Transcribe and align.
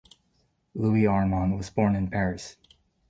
Louis 0.73 1.05
Armand 1.05 1.55
was 1.57 1.69
born 1.69 1.95
in 1.95 2.09
Paris. 2.09 2.57